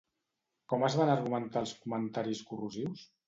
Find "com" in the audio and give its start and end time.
0.73-0.85